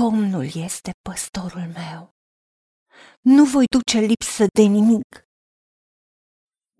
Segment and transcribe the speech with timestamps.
[0.00, 2.14] Domnul este păstorul meu.
[3.20, 5.28] Nu voi duce lipsă de nimic.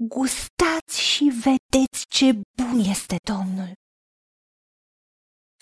[0.08, 3.73] Gustați și vedeți ce bun este Domnul.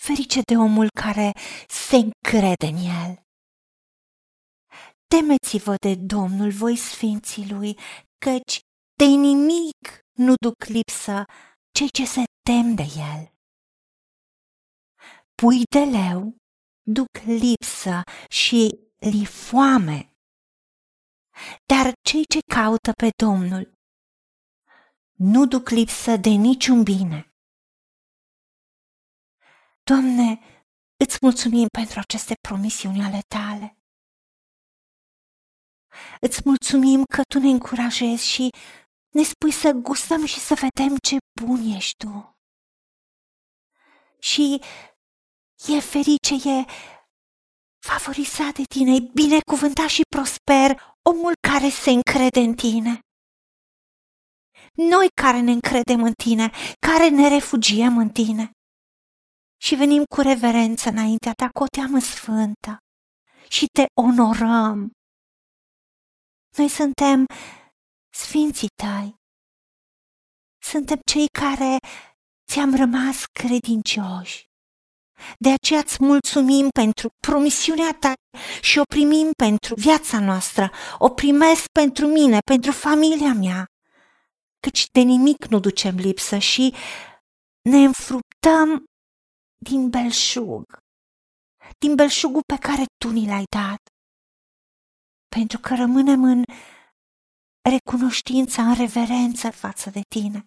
[0.03, 1.31] Ferice de omul care
[1.67, 3.25] se încrede în el.
[5.07, 7.77] Temeți-vă de Domnul, voi sfinții lui,
[8.25, 8.59] căci
[8.99, 9.81] de nimic
[10.11, 11.25] nu duc lipsă
[11.71, 13.21] cei ce se tem de el.
[15.35, 16.43] Pui de leu
[16.85, 20.13] duc lipsă și li foame,
[21.65, 23.73] dar cei ce caută pe Domnul
[25.17, 27.33] nu duc lipsă de niciun bine.
[29.83, 30.39] Doamne,
[31.05, 33.77] îți mulțumim pentru aceste promisiuni ale tale.
[36.21, 38.49] Îți mulțumim că tu ne încurajezi și
[39.09, 42.37] ne spui să gustăm și să vedem ce bun ești tu.
[44.19, 44.61] Și
[45.67, 46.65] e ferice, e
[47.87, 52.99] favorizat de tine, e binecuvântat și prosper omul care se încrede în tine.
[54.73, 56.51] Noi care ne încredem în tine,
[56.87, 58.51] care ne refugiem în tine
[59.61, 62.77] și venim cu reverență înaintea ta, cu o teamă sfântă
[63.49, 64.91] și te onorăm.
[66.57, 67.25] Noi suntem
[68.13, 69.15] sfinții tăi.
[70.61, 71.77] Suntem cei care
[72.51, 74.45] ți-am rămas credincioși.
[75.37, 78.13] De aceea îți mulțumim pentru promisiunea ta
[78.61, 83.65] și o primim pentru viața noastră, o primesc pentru mine, pentru familia mea,
[84.59, 86.73] căci de nimic nu ducem lipsă și
[87.69, 88.83] ne înfruptăm
[89.57, 90.63] din belșug,
[91.77, 93.81] din belșugul pe care tu ni l-ai dat,
[95.35, 96.43] pentru că rămânem în
[97.69, 100.45] recunoștința, în reverență față de tine.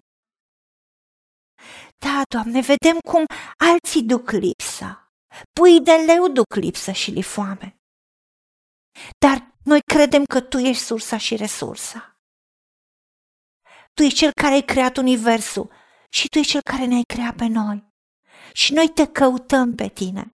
[2.18, 3.24] Da, Doamne, vedem cum
[3.56, 5.12] alții duc lipsa.
[5.52, 7.76] Pui de leu duc lipsă și li foame.
[9.18, 12.20] Dar noi credem că Tu ești sursa și resursa.
[13.94, 15.72] Tu ești Cel care ai creat Universul
[16.10, 17.92] și Tu ești Cel care ne-ai creat pe noi.
[18.52, 20.30] Și noi te căutăm pe Tine.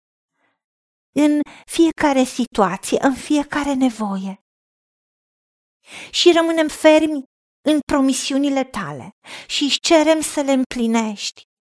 [1.15, 4.45] În fiecare situație, în fiecare nevoie.
[6.11, 7.25] Și rămânem fermi
[7.69, 9.11] în promisiunile tale
[9.47, 11.53] și își cerem să le împlinești.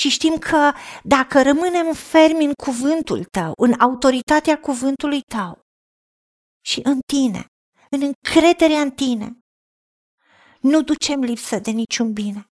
[0.00, 0.72] Și știm că
[1.02, 5.60] dacă rămânem fermi în cuvântul tău, în autoritatea cuvântului tău
[6.64, 7.44] și în tine,
[7.90, 9.38] în încrederea în tine,
[10.60, 12.44] nu ducem lipsă de niciun bine,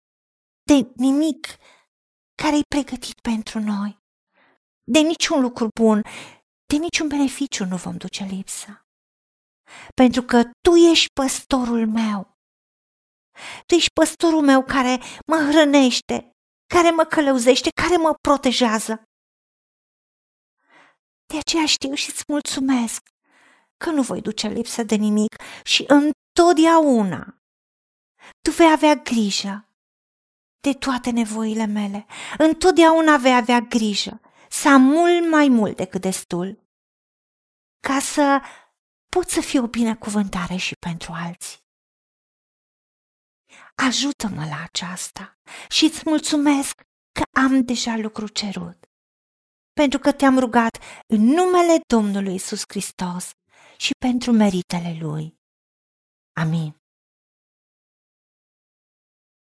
[0.63, 1.47] de nimic
[2.41, 3.97] care e pregătit pentru noi,
[4.84, 6.02] de niciun lucru bun,
[6.66, 8.81] de niciun beneficiu nu vom duce lipsă
[9.94, 12.35] pentru că tu ești păstorul meu.
[13.66, 16.36] Tu ești păstorul meu care mă hrănește,
[16.67, 19.03] care mă călăuzește, care mă protejează.
[21.25, 23.09] De aceea știu și îți mulțumesc
[23.78, 27.38] că nu voi duce lipsă de nimic și întotdeauna
[28.41, 29.69] tu vei avea grijă
[30.59, 32.05] de toate nevoile mele.
[32.38, 36.66] Întotdeauna vei avea grijă să am mult mai mult decât destul
[37.79, 38.41] ca să
[39.09, 41.66] pot să fiu o binecuvântare și pentru alții.
[43.85, 45.39] Ajută-mă la aceasta
[45.69, 48.77] și îți mulțumesc că am deja lucru cerut,
[49.73, 50.77] pentru că te-am rugat
[51.07, 53.31] în numele Domnului Isus Hristos
[53.77, 55.35] și pentru meritele Lui.
[56.35, 56.75] Amin.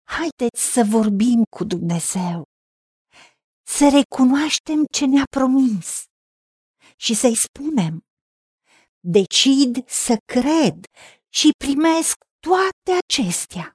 [0.03, 2.43] Haideți să vorbim cu Dumnezeu,
[3.67, 6.03] să recunoaștem ce ne-a promis
[6.95, 8.05] și să-i spunem
[8.99, 10.85] decid să cred
[11.29, 13.74] și primesc toate acestea.